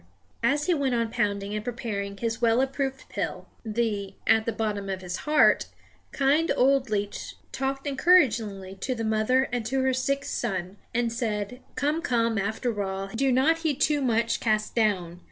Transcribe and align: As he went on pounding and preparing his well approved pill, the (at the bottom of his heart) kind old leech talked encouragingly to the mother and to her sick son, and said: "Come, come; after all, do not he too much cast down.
As 0.41 0.65
he 0.65 0.73
went 0.73 0.95
on 0.95 1.11
pounding 1.11 1.53
and 1.53 1.63
preparing 1.63 2.17
his 2.17 2.41
well 2.41 2.59
approved 2.59 3.07
pill, 3.07 3.45
the 3.63 4.15
(at 4.25 4.47
the 4.47 4.51
bottom 4.51 4.89
of 4.89 5.03
his 5.03 5.17
heart) 5.29 5.67
kind 6.11 6.51
old 6.57 6.89
leech 6.89 7.35
talked 7.51 7.85
encouragingly 7.85 8.73
to 8.81 8.95
the 8.95 9.03
mother 9.03 9.47
and 9.51 9.63
to 9.67 9.83
her 9.83 9.93
sick 9.93 10.25
son, 10.25 10.77
and 10.91 11.13
said: 11.13 11.59
"Come, 11.75 12.01
come; 12.01 12.39
after 12.39 12.81
all, 12.81 13.09
do 13.09 13.31
not 13.31 13.59
he 13.59 13.75
too 13.75 14.01
much 14.01 14.39
cast 14.39 14.73
down. 14.73 15.19